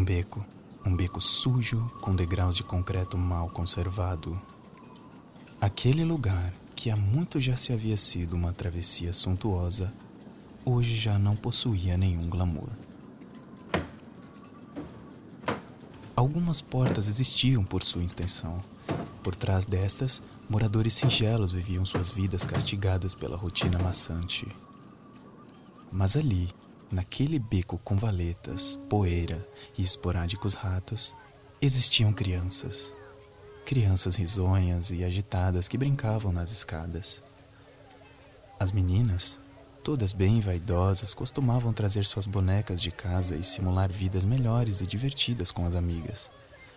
[0.00, 0.42] Um beco.
[0.82, 4.40] Um beco sujo com degraus de concreto mal conservado.
[5.60, 9.92] Aquele lugar, que há muito já se havia sido uma travessia suntuosa,
[10.64, 12.70] hoje já não possuía nenhum glamour.
[16.16, 18.58] Algumas portas existiam por sua extensão.
[19.22, 24.48] Por trás destas, moradores singelos viviam suas vidas castigadas pela rotina maçante.
[25.92, 26.48] Mas ali,
[26.90, 29.46] naquele beco com valetas, poeira
[29.78, 31.16] e esporádicos ratos,
[31.60, 32.96] existiam crianças.
[33.64, 37.22] Crianças risonhas e agitadas que brincavam nas escadas.
[38.58, 39.38] As meninas,
[39.84, 45.50] todas bem vaidosas, costumavam trazer suas bonecas de casa e simular vidas melhores e divertidas
[45.50, 46.30] com as amigas.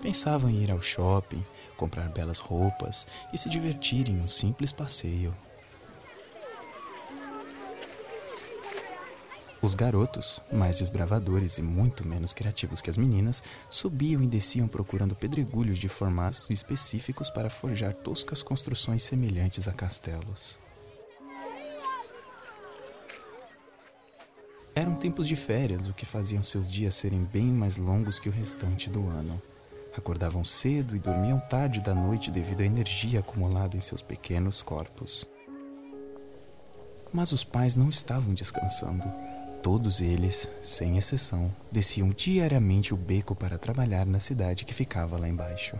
[0.00, 1.44] Pensavam em ir ao shopping,
[1.76, 5.34] comprar belas roupas e se divertir em um simples passeio.
[9.66, 15.16] Os garotos, mais desbravadores e muito menos criativos que as meninas, subiam e desciam procurando
[15.16, 20.56] pedregulhos de formatos específicos para forjar toscas construções semelhantes a castelos.
[24.72, 28.32] Eram tempos de férias, o que faziam seus dias serem bem mais longos que o
[28.32, 29.42] restante do ano.
[29.98, 35.28] Acordavam cedo e dormiam tarde da noite devido à energia acumulada em seus pequenos corpos.
[37.12, 39.35] Mas os pais não estavam descansando.
[39.66, 45.28] Todos eles, sem exceção, desciam diariamente o beco para trabalhar na cidade que ficava lá
[45.28, 45.74] embaixo.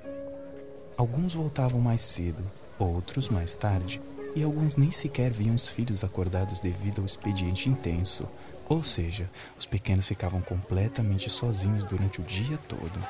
[0.97, 2.43] Alguns voltavam mais cedo,
[2.81, 4.03] outros mais tarde,
[4.35, 8.29] e alguns nem sequer viam os filhos acordados devido ao expediente intenso,
[8.69, 13.01] ou seja, os pequenos ficavam completamente sozinhos durante o dia todo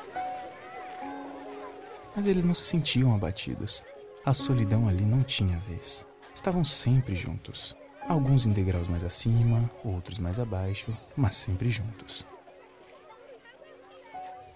[2.15, 3.83] mas eles não se sentiam abatidos.
[4.23, 6.05] A solidão ali não tinha vez.
[6.35, 7.75] Estavam sempre juntos.
[8.07, 12.25] Alguns em degraus mais acima, outros mais abaixo, mas sempre juntos.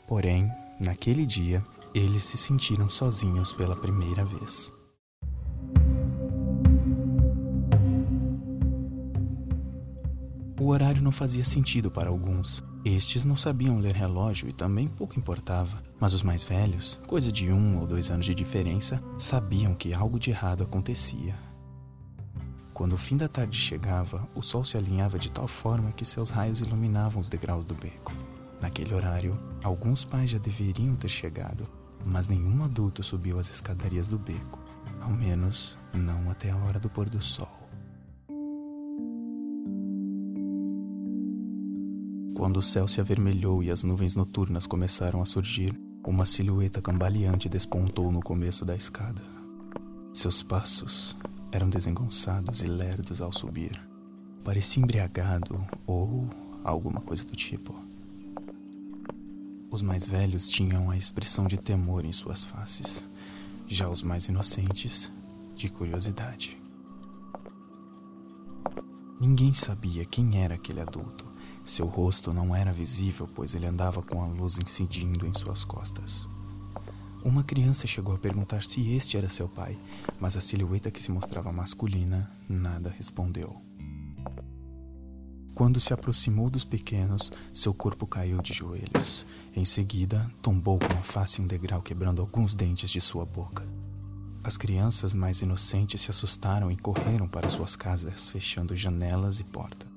[0.08, 1.62] Porém, naquele dia,
[1.94, 4.72] eles se sentiram sozinhos pela primeira vez.
[10.58, 15.20] O horário não fazia sentido para alguns, estes não sabiam ler relógio e também pouco
[15.20, 19.94] importava, mas os mais velhos, coisa de um ou dois anos de diferença, sabiam que
[19.94, 21.51] algo de errado acontecia.
[22.82, 26.32] Quando o fim da tarde chegava, o sol se alinhava de tal forma que seus
[26.32, 28.12] raios iluminavam os degraus do beco.
[28.60, 31.70] Naquele horário, alguns pais já deveriam ter chegado,
[32.04, 34.60] mas nenhum adulto subiu as escadarias do beco,
[35.00, 37.70] ao menos não até a hora do pôr do sol.
[42.36, 47.48] Quando o céu se avermelhou e as nuvens noturnas começaram a surgir, uma silhueta cambaleante
[47.48, 49.22] despontou no começo da escada.
[50.16, 51.16] Seus passos
[51.52, 53.80] eram desengonçados e lerdos ao subir.
[54.44, 56.28] Parecia embriagado ou
[56.64, 57.76] alguma coisa do tipo.
[59.70, 63.08] Os mais velhos tinham a expressão de temor em suas faces,
[63.68, 65.12] já os mais inocentes,
[65.56, 66.62] de curiosidade.
[69.20, 71.32] Ninguém sabia quem era aquele adulto
[71.64, 76.28] seu rosto não era visível, pois ele andava com a luz incidindo em suas costas.
[77.24, 79.78] Uma criança chegou a perguntar se este era seu pai,
[80.20, 83.62] mas a silhueta que se mostrava masculina nada respondeu.
[85.54, 89.28] Quando se aproximou dos pequenos, seu corpo caiu de joelhos.
[89.56, 93.64] Em seguida, tombou com a face um degrau, quebrando alguns dentes de sua boca.
[94.44, 99.91] As crianças mais inocentes se assustaram e correram para suas casas, fechando janelas e portas.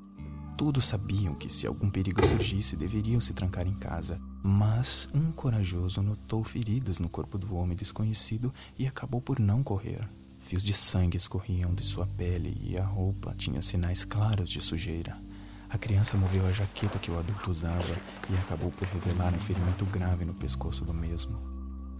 [0.56, 6.00] Todos sabiam que se algum perigo surgisse deveriam se trancar em casa, mas um corajoso
[6.00, 10.08] notou feridas no corpo do homem desconhecido e acabou por não correr.
[10.38, 15.20] Fios de sangue escorriam de sua pele e a roupa tinha sinais claros de sujeira.
[15.68, 17.96] A criança moveu a jaqueta que o adulto usava
[18.30, 21.36] e acabou por revelar um ferimento grave no pescoço do mesmo.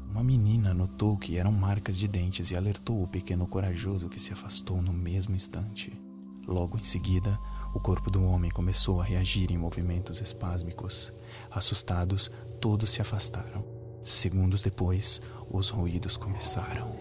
[0.09, 4.33] Uma menina notou que eram marcas de dentes e alertou o pequeno corajoso que se
[4.33, 5.93] afastou no mesmo instante.
[6.47, 7.39] Logo em seguida,
[7.73, 11.13] o corpo do homem começou a reagir em movimentos espásmicos.
[11.51, 12.31] Assustados,
[12.61, 13.65] todos se afastaram.
[14.03, 16.95] Segundos depois, os ruídos começaram.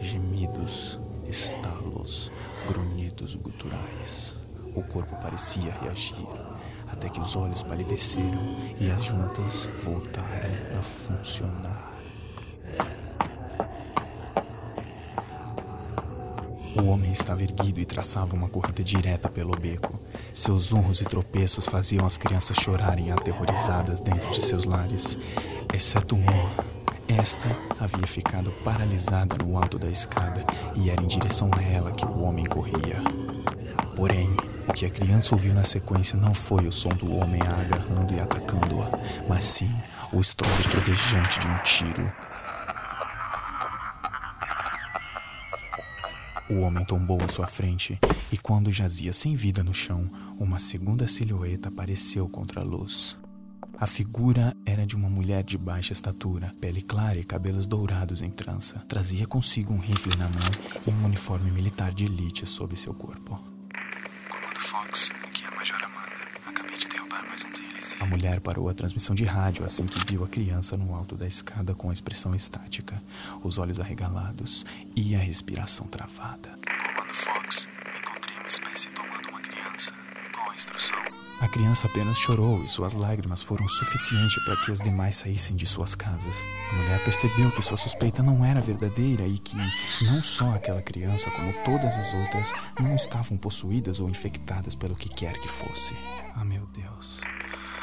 [0.00, 0.98] Gemidos,
[1.28, 2.32] estalos,
[2.66, 4.36] grunhidos guturais.
[4.74, 6.28] O corpo parecia reagir,
[6.90, 11.89] até que os olhos palideceram e as juntas voltaram a funcionar.
[16.80, 20.00] O homem estava erguido e traçava uma corrida direta pelo beco.
[20.32, 25.18] Seus urros e tropeços faziam as crianças chorarem aterrorizadas dentro de seus lares,
[25.74, 26.50] exceto uma.
[27.06, 27.48] Esta
[27.78, 30.42] havia ficado paralisada no alto da escada
[30.74, 32.96] e era em direção a ela que o homem corria.
[33.94, 34.34] Porém,
[34.66, 38.14] o que a criança ouviu na sequência não foi o som do homem a agarrando
[38.14, 38.88] e atacando-a,
[39.28, 39.70] mas sim
[40.12, 42.10] o estouro trovejante de um tiro.
[46.50, 47.96] O homem tombou à sua frente
[48.32, 53.16] e, quando jazia sem vida no chão, uma segunda silhueta apareceu contra a luz.
[53.78, 58.30] A figura era de uma mulher de baixa estatura, pele clara e cabelos dourados em
[58.30, 58.80] trança.
[58.88, 60.50] Trazia consigo um rifle na mão
[60.86, 63.40] e um uniforme militar de elite sobre seu corpo.
[64.28, 66.16] Comando Fox, aqui é a Major Amanda.
[66.46, 67.69] Acabei de derrubar mais um deles e...
[67.98, 71.26] A mulher parou a transmissão de rádio assim que viu a criança no alto da
[71.26, 73.02] escada com a expressão estática,
[73.42, 76.50] os olhos arregalados e a respiração travada.
[76.66, 77.68] Comando Fox,
[77.98, 79.94] encontrei uma espécie tomando uma criança.
[80.34, 80.98] Qual a instrução?
[81.40, 85.66] A criança apenas chorou e suas lágrimas foram suficientes para que as demais saíssem de
[85.66, 86.44] suas casas.
[86.70, 89.56] A mulher percebeu que sua suspeita não era verdadeira e que
[90.04, 95.08] não só aquela criança, como todas as outras, não estavam possuídas ou infectadas pelo que
[95.08, 95.94] quer que fosse.
[96.36, 97.22] Ah, meu Deus.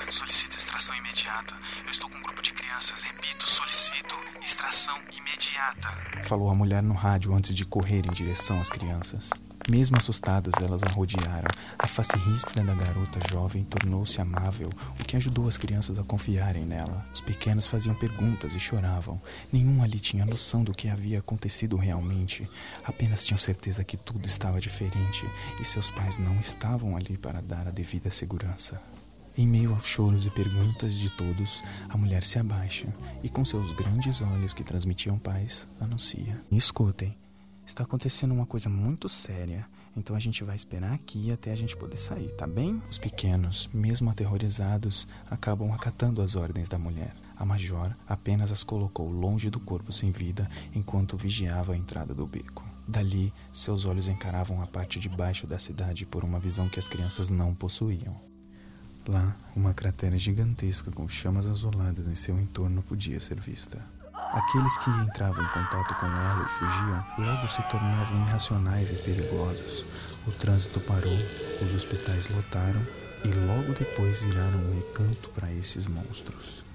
[0.09, 1.53] Solicito extração imediata.
[1.83, 3.03] Eu estou com um grupo de crianças.
[3.03, 5.89] Repito, solicito extração imediata.
[6.23, 9.31] Falou a mulher no rádio antes de correr em direção às crianças.
[9.69, 11.49] Mesmo assustadas, elas a rodearam.
[11.77, 16.65] A face ríspida da garota jovem tornou-se amável, o que ajudou as crianças a confiarem
[16.65, 17.05] nela.
[17.13, 19.21] Os pequenos faziam perguntas e choravam.
[19.51, 22.49] Nenhum ali tinha noção do que havia acontecido realmente.
[22.85, 27.67] Apenas tinham certeza que tudo estava diferente e seus pais não estavam ali para dar
[27.67, 28.81] a devida segurança.
[29.37, 32.91] Em meio aos choros e perguntas de todos, a mulher se abaixa
[33.21, 37.15] e, com seus grandes olhos que transmitiam paz, anuncia: Escutem,
[37.63, 41.77] está acontecendo uma coisa muito séria, então a gente vai esperar aqui até a gente
[41.77, 42.81] poder sair, tá bem?
[42.89, 47.15] Os pequenos, mesmo aterrorizados, acabam acatando as ordens da mulher.
[47.35, 52.25] A major apenas as colocou longe do corpo sem vida enquanto vigiava a entrada do
[52.25, 52.65] beco.
[52.87, 56.87] Dali, seus olhos encaravam a parte de baixo da cidade por uma visão que as
[56.87, 58.19] crianças não possuíam.
[59.07, 63.81] Lá, uma cratera gigantesca com chamas azuladas em seu entorno podia ser vista.
[64.13, 69.85] Aqueles que entravam em contato com ela e fugiam logo se tornavam irracionais e perigosos.
[70.27, 71.17] O trânsito parou,
[71.61, 72.85] os hospitais lotaram
[73.23, 76.65] e logo depois viraram um recanto para esses monstros.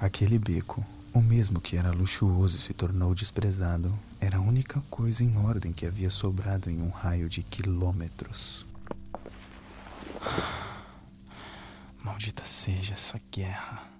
[0.00, 5.36] Aquele beco, o mesmo que era luxuoso se tornou desprezado, era a única coisa em
[5.36, 8.66] ordem que havia sobrado em um raio de quilômetros.
[12.02, 13.92] Maldita seja essa guerra.